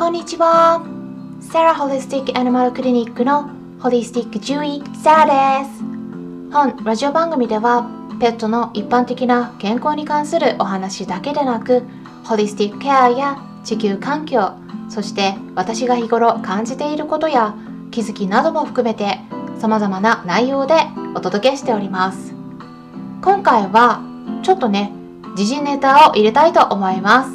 [0.00, 0.82] こんにちは。
[1.42, 3.50] サラホリスティックアニマルクリニックの
[3.80, 5.82] ホリスティック獣医サラです。
[6.50, 7.86] 本ラジオ番組では
[8.18, 11.82] ペットの一般的な健康に関するお話だけでなく
[12.24, 14.52] ホリスティックケアや地球環境
[14.88, 17.54] そして私が日頃感じていることや
[17.90, 19.18] 気づきなども含めて
[19.58, 20.76] 様々な内容で
[21.14, 22.32] お届けしております
[23.20, 24.00] 今回は
[24.42, 24.94] ちょっとね
[25.36, 27.30] 時事ネタを入れたいと思います、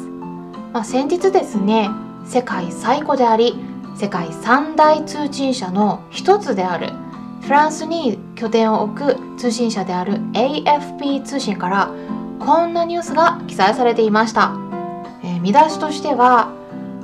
[0.72, 1.90] まあ、先日ですね
[2.26, 3.54] 世界最古であり
[3.96, 6.90] 世界三大通信社の一つである。
[7.46, 11.92] フランスに拠点を置く通信社である AFP 通信から
[12.40, 14.56] こんなニュースが記載されていました、
[15.22, 16.52] えー、見出しとしては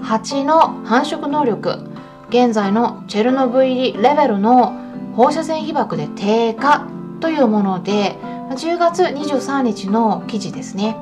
[0.03, 1.89] 蜂の繁殖能力
[2.29, 4.77] 現在のチェルノブイリレベルの
[5.15, 6.89] 放射線被曝で低下
[7.21, 8.17] というもので
[8.51, 10.97] 10月23日の記事ですね。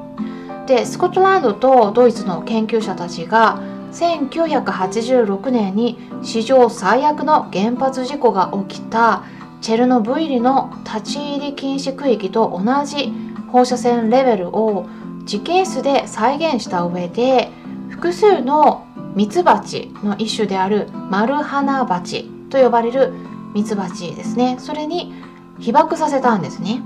[0.66, 3.58] でスコットランドとドイツの研究者たちが
[3.92, 9.24] 1986年に史上最悪の原発事故が起きた。
[9.60, 13.12] チェルノブイリの立ち入り禁止区域と同じ
[13.52, 14.86] 放射線レベルを
[15.30, 17.50] 実験室で再現した上で
[17.90, 23.12] 複数のミツバチの一種であるマルハナバチと呼ばれる
[23.52, 24.56] ミツバチですね。
[24.58, 25.12] それに
[25.58, 26.80] 被爆させたんですね。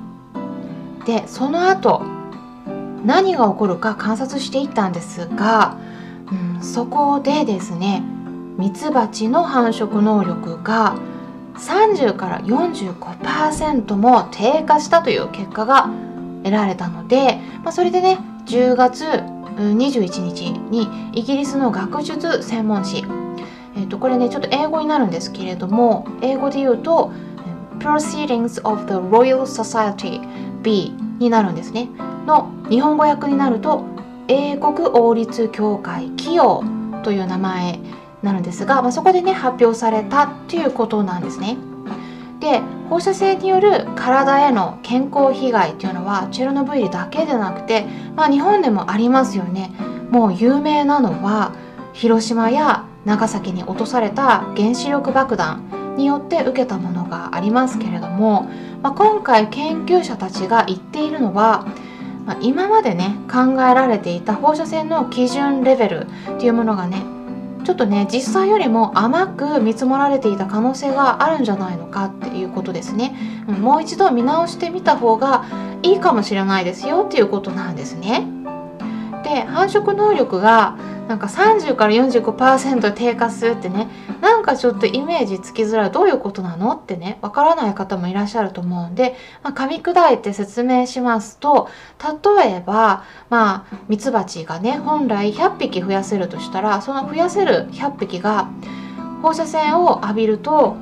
[1.06, 2.02] でその後
[3.04, 5.76] 何が起こるか観察していったんですが、
[6.30, 8.02] うん、そこでですね
[8.58, 10.96] ミツバチの繁殖能力が
[11.56, 15.90] 30から45%も低下したという結果が
[16.42, 19.04] 得られたので、まあ、それでね10月
[19.56, 23.04] 21日にイギリスの学術専門誌、
[23.76, 27.12] えー、とこれねちょっと英語になるんですけれども英語で言うと
[27.78, 30.20] Proceedings of the Royal Society
[30.62, 31.88] B になるんですね。
[32.26, 33.84] の日本語訳になると
[34.28, 36.62] 英国王立協会企業
[37.02, 37.80] という名前
[38.22, 41.56] なるんですが、まあ、そこでね発表されたっていうことなんですね。
[42.40, 47.86] で放射線による体への健康被害っていうのはチェルノブイリだけでなくて、
[48.16, 49.72] まあ、日本でもありますよね。
[50.10, 51.52] もう有名なのは
[51.92, 58.48] 広島や長崎に落とされた原子力爆弾によって受けたものがありますけれども、
[58.82, 61.66] まあ、今回研究者たちが言っているのは、
[62.26, 67.02] まあ、今までね考えられていた放射線の基準レベルっていうものがね
[67.64, 73.16] ちょっとね実際よりも甘く見積もられていた可能性があるんじゃないのかっていうことですね、
[73.48, 75.46] うん、もう一度見直してみた方が
[75.82, 78.26] いいかもしれないですよっていうことなんですね。
[79.24, 80.76] で繁殖能力が
[81.08, 83.88] なんか30から45%低下するってね。
[84.20, 85.90] なんかちょっとイメージつきづらい。
[85.90, 91.68] どういうことなのってねわからない方もいらっしゃると思うんで、まあ、噛み砕いて説明しますと
[92.36, 98.48] 例えばまあミツバチがね本来100匹増やせるとしたらその増やせる100匹が
[99.22, 100.76] 放射線を浴びると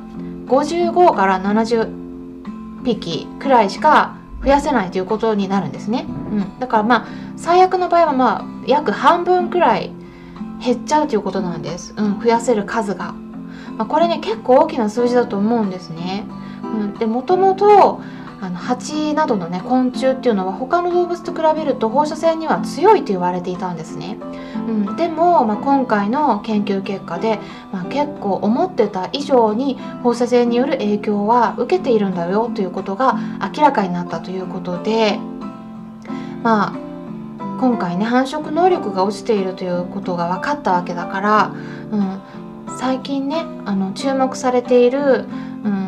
[0.46, 9.92] 55から70匹くらいしか増やせないということになるんですね、うん、だからまあ最悪の場合はまあ約半分くらい
[10.64, 13.12] 減っちゃうということなんです、うん、増やせる数が、
[13.76, 16.26] まあ、これね結構大きな数字だと思うんですね、
[16.62, 18.00] うん、でもともと
[18.40, 24.18] あの蜂などのね昆虫っていうのは他の動物と比べると放射線には強いと言われていたんですね、
[24.68, 27.38] うん、でも、まあ、今回の研究結果で、
[27.72, 33.18] まあ、結構思ってた以上に放射線による影響は受けているんだよということが
[33.54, 35.18] 明らかになったということで
[36.42, 36.82] まあ
[37.60, 41.54] 今回ね繁殖能力が落ちているということが分かったわけだから、
[41.92, 42.20] うん、
[42.78, 45.26] 最近ねあの注目されている、
[45.64, 45.81] うん、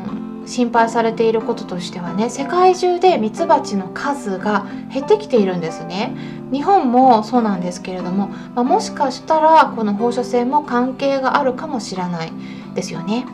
[0.46, 6.14] 心配されていることとしてはね世界中でミツバチの数が減ってきているんですね
[6.52, 12.32] 日本もそうなんですけれども、まあ、もしかしたらこの放射線も関係があるかもしれない
[12.74, 13.26] ですよね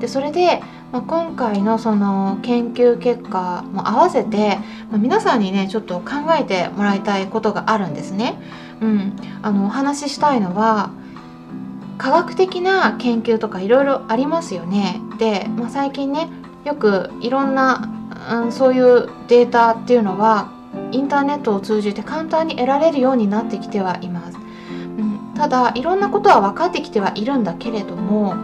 [0.00, 0.62] でそれで
[0.92, 4.58] まあ、今回のその研究結果も合わせて、
[4.90, 8.40] まあ、皆さんにねちょっと考えてもらいたいことがあるんですね。
[8.80, 10.90] うん、あのお話ししたいのは
[11.98, 15.00] 科学的な研究とかいろいろありますよね。
[15.18, 16.28] で、まあ、最近ね
[16.66, 17.88] よくいろんな、
[18.30, 20.50] うん、そういうデータっていうのは
[20.90, 24.36] インターネットを通じて簡単に得られるようになってきてはいます。
[24.36, 28.34] うん、ただいろんなことは分かってきてはいるんだけれども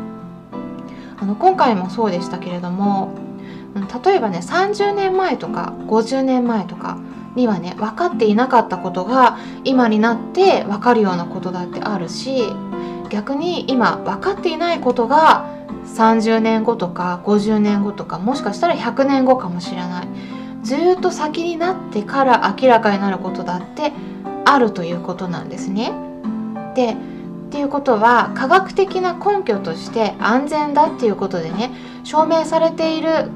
[1.18, 3.12] あの今回もそうでしたけれども
[4.04, 6.98] 例えばね30年前とか50年前とか
[7.34, 12.44] にはね分かっていなかったことが今になって分かるようなことだってあるし
[13.08, 15.61] 逆に今分かっていないことが
[15.92, 20.08] 30年後とか50年後とかもしかしたら100年後かもしれない
[20.62, 23.92] ずっと先になってから明らかになることだって
[24.44, 25.92] あるということなんですね。
[26.74, 26.96] でっ
[27.50, 31.70] ていうことは科学的な根拠として安全だっていうことでね
[32.02, 33.28] 証明されている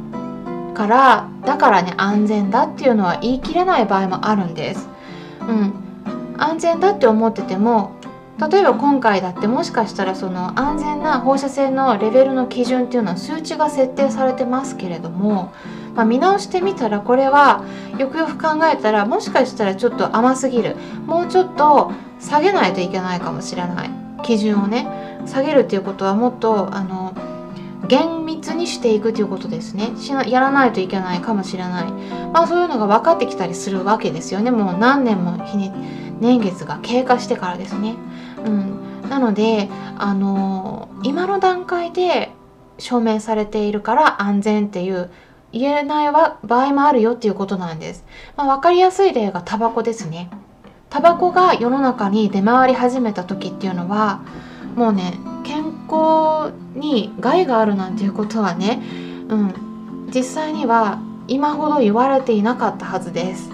[0.73, 4.89] からだからね安全だっていうのは言い切れない場合もあるんです。
[5.41, 5.75] うん、
[6.39, 7.96] 安全だって思ってても
[8.39, 15.55] 例えば今回だってもしかしたらその安全な放射線のレベルの基準っていうのは数値が設定されてますけれども、
[15.95, 17.65] まあ、見直してみたらこれは
[17.99, 20.77] よくよく考えたらもしかしたらちょっと甘すぎる。
[21.07, 23.91] もうちょっと下げないといけないかもしれない。
[24.23, 24.87] 基準をね
[25.27, 27.15] 下げるっていうことはもっとあの
[27.89, 29.93] 厳密にしていくということですね。
[30.29, 31.93] やらないといけないかもしれない、
[32.33, 34.51] まあ、そういうのが分かってきたりするわけですよね。
[34.51, 35.73] もう何年も日に
[36.21, 37.95] 年月が経過してからですね。
[38.47, 42.31] うん、なので、あの、今の段階で
[42.79, 45.11] 証明されているから安全っていう
[45.53, 48.05] 言えない場合もあるよっていうことなんです。
[48.37, 50.31] まあ、分かりやすい例がタバコですね。
[50.91, 54.21] タバコが世の中に出回り始めた時っていうのは
[54.77, 58.83] もうね健康に害があるなんていうことはね、
[59.29, 63.51] うん、実際には今ほど言われていなかったはずです。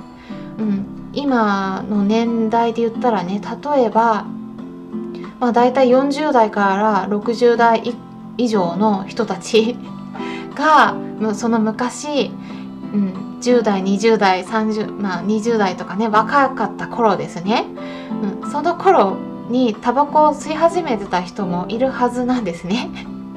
[0.58, 4.26] うん、今の年代で言ったらね例えば、
[5.42, 7.96] まあ、大体40代から60代
[8.38, 9.76] 以上の人たち
[10.54, 10.94] が
[11.34, 12.30] その昔、
[12.94, 17.64] うん、10代20代30まあ20代とかね若かった頃ですね、
[18.42, 19.16] うん、その頃
[19.50, 22.88] にタバコを吸い始めてた人もいるはずなんですね。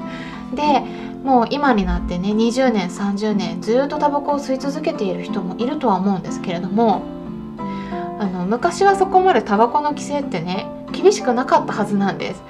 [0.53, 0.83] で
[1.23, 7.01] もう今になってね20年30年ずっとタバコを吸い続けている人もいるとは思うんですけれども
[8.19, 12.43] あの昔はそこまでタバコの規制ってね厳しくなかったはずなんです。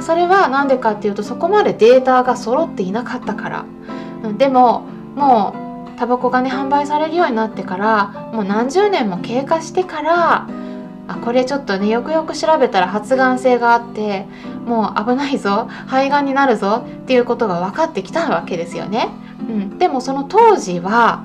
[0.00, 3.64] それは何でかっていうとそこまでデータが揃っていなかったから。
[4.38, 4.84] でも
[5.14, 5.54] も
[5.96, 10.48] うタバコがね販売されるようになってからもう何十年も経過してから
[11.08, 14.26] あこれちょっとねよくよく調べたら発がん性があって
[14.64, 19.08] もう危ないぞ肺がんになるぞっていうことが分かってきたわけですよね、
[19.40, 21.24] うん、でもその当時は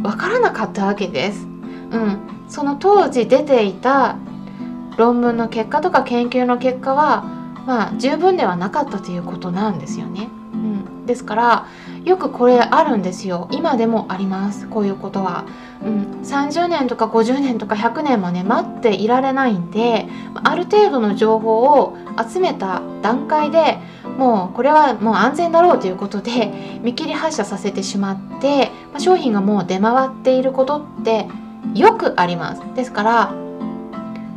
[0.00, 1.46] 分からなかったわけです、
[1.90, 2.18] うん、
[2.48, 4.16] その当時出ていた
[4.98, 7.22] 論文の結果とか研究の結果は
[7.66, 10.28] まあ十分ではなかったということなんですよね。
[10.52, 11.66] うん、ですから
[12.04, 13.48] よくこれあるんですよ。
[13.52, 14.66] 今でもあります。
[14.68, 15.44] こういうことは。
[15.84, 21.96] うん、30年とか50年とか100年もね待っていられないんである程度の情報を
[22.28, 23.78] 集めた段階で
[24.18, 31.28] もうこれはもう安全だろうということで見切り発車させてしまってま商品がもう出回っていることって
[31.74, 32.62] よくあります。
[32.74, 33.47] ですから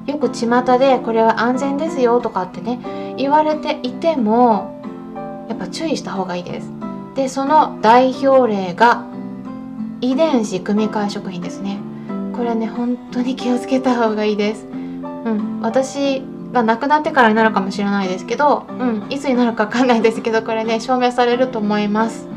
[0.08, 4.82] よく巷でこれは安全ですよとかってね言われていても
[5.48, 6.72] やっぱ注意した方がいいです。
[7.16, 9.06] でその代表例が
[10.00, 11.80] 遺伝子組み換え食品ですね。
[12.36, 14.66] これね本当に気をつけた方がいいです。
[14.66, 14.70] う
[15.30, 15.60] ん。
[15.62, 22.28] 私が亡くなってからになるかもしれないですけど、うん、いつになるか分かんないですけどこれね証明されると思います。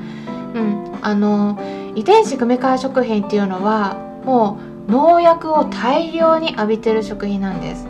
[0.55, 0.99] うん。
[1.03, 1.59] あの
[1.95, 7.87] 遺伝子組み換え食品っていうのはもう農薬を大量に浴びてる食品なんです、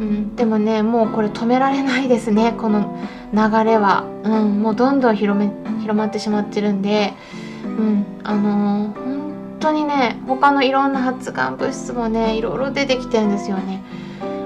[0.00, 2.96] うん、でもねもうこれ止められないですね この
[3.32, 5.50] 流れは、うん、もうどんどん広め
[5.80, 7.14] 広まってしまってるんで、
[7.64, 13.82] うん、あのー、本当にね他のいろんな発がん物質もねいろいろ出てきてるんですよね。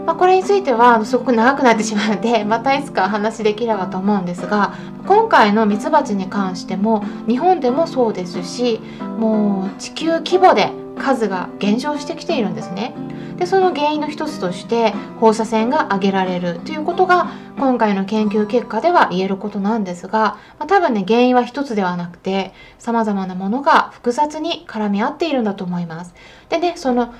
[0.06, 4.72] まあ、これについてはすごく長くなってしまうので またいつか話できればと思うんですが
[5.06, 8.80] 今回のミツバチに関しても日本でもそうですし
[9.18, 12.94] もう地球規模で数が減少してきているんですね。
[13.36, 26.14] でその原因の一つとして放射線が挙げられるということが今回の研究結果では言えることなんですが、まあ、多分ね原因は一つではなくて様々なものが複雑に絡み合っているんだと思います。
[26.50, 27.12] でねその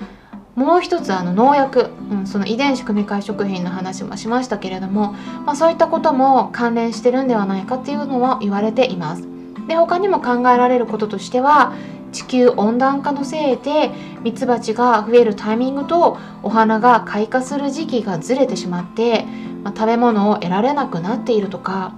[0.55, 5.13] もう一つあの農薬、うん、その遺伝子組み換え食品の話もしましたけれども、
[5.47, 9.27] まあ、そういったことも関連してるんではないかっていうのは言われています。
[9.67, 11.73] で他にも考えられることとしては
[12.13, 13.91] 地球温暖化のせいで
[14.23, 19.25] ミツバチが増えるタイミングとお花が開花する時期がずれてしまって、
[19.65, 21.95] まあ、食べ物を得られなくなっているとか。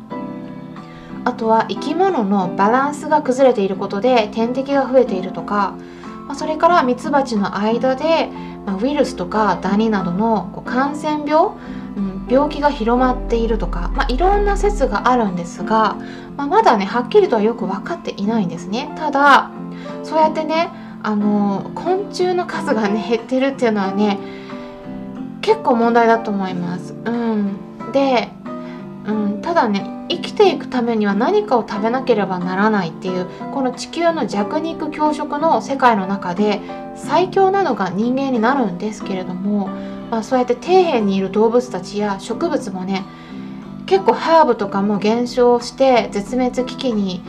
[1.27, 5.75] あとは生き物のバランスが崩れていることで天敵が増えているとか、
[6.27, 8.29] まあ、それからミツバチの間で、
[8.67, 11.53] まあ、ウイルスとかダニなどのこう感染病
[11.97, 15.97] うん、病気が広まっているとか、まあ、いろんな説があるんですが、
[16.37, 18.93] ま、まだねはっきりとはよく分かっていないんですね。
[18.97, 19.51] ただ
[20.03, 20.71] そうやってね
[21.03, 24.19] あの昆虫の数がね減ってるっていうのはね
[25.43, 26.95] 結構問題だと思います。
[27.05, 27.59] うん、
[27.93, 28.31] で、
[29.07, 36.61] うん、ただね生きていくためには何かを食べなければならないっていうこの地球の弱肉強食の世界の中で
[36.95, 39.69] 最強なのが人間になるんですけれども、
[40.11, 43.05] まあ、そうやって底辺にいる動物たちや植物もね
[43.87, 47.23] 結構ハーブとかも減少して絶滅危機に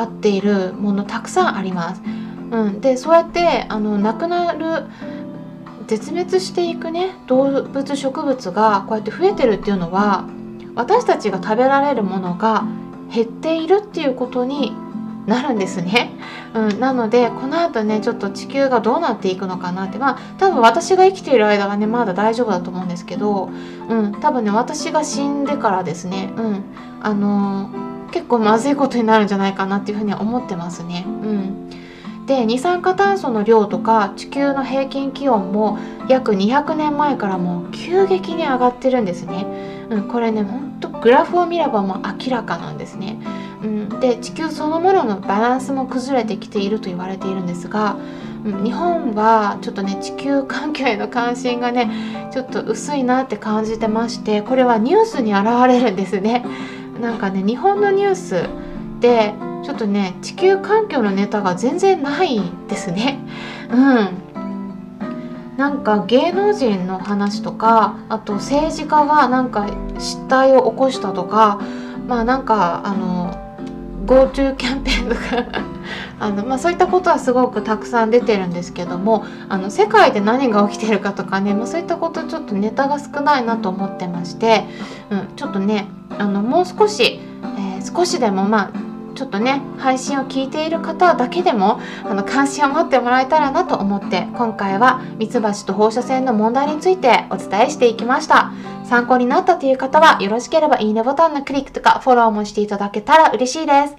[0.00, 2.02] 合っているものたくさんあります。
[2.50, 4.86] うん、でそうやってあの亡くなる
[5.86, 10.24] 絶滅していくね動物植物がこうやって増えてるっていうのは
[10.74, 12.64] 私たちが食べられるものが
[13.12, 14.72] 減っているっていうことに
[15.26, 16.12] なるんですね、
[16.54, 23.50] うん、なのでこの後ねちょっと地球がどうなっていくのかなってまあ多分私が生きている間はねまだ大丈夫だと思うんですけど、
[23.88, 26.64] うん、多分ね私が死んでからですね、うん、
[27.02, 31.04] あのー、結構まずいことになるんじゃないかなっていうふうには思ってますね。
[31.06, 31.70] うん
[32.30, 39.46] で二酸化炭素の量とか地球の平均気温も約200年前からもう急激に上がってるんですね。
[39.90, 43.18] うん、これねほんとグラフを見ればもう明らかなんですね。
[43.64, 47.96] うん、で地球そのもののバランスも崩れてきていると言われているんですが、
[48.44, 56.44] うん、日本はちょっとね地球環境への関心がねちょっと薄いなって感じてましてこれはニュースに現れるんですね。
[57.00, 58.48] なんかね日本のニュース
[59.00, 63.18] でちょっとね地球環境のネタが全然ないですね。
[63.72, 64.30] うん
[65.56, 69.66] なんか芸能人の話とかあと政治家がなんか
[69.98, 71.60] 失態を起こしたとか
[72.08, 73.36] まあなんかあの
[74.06, 75.60] GoTo キャンペーンとか
[76.18, 84.64] あの、まあ、そういったことはすごくたくさん出てるんですけどもあの世界で何が起きてるかとかね、まあ、そういったことちょっとネタが少ないなと思ってまして、
[85.10, 85.88] うん、ちょっとね
[86.20, 98.52] あのもう少し、えー、少しでもまあちょっとね配信を聞いている方だけでもあの関心を持ってもらえたらなと思って今回はミツバチと放射線の問題についてお伝えしていきました。
[98.84, 103.96] 参考になったという方はよろしければいいねボタンのクリックとかフォローもしていただけたら嬉しいです。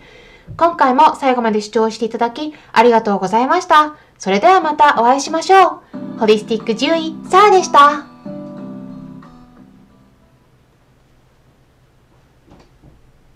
[0.58, 3.96] 今回も最後まで視聴していただきありがとうございました。
[4.18, 5.82] それではまたお会いしましょ
[6.18, 6.20] う。
[6.20, 8.11] ホリスティック獣医サラでした。